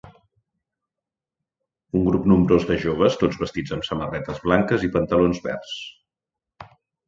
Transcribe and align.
un 1.99 2.07
grup 2.07 2.25
nombrós 2.33 2.65
de 2.71 2.79
joves 2.87 3.19
tots 3.25 3.39
vestits 3.43 3.77
amb 3.77 3.87
samarretes 3.91 4.43
blanques 4.49 4.89
i 4.89 4.93
pantalons 4.99 5.47
verds. 5.49 5.79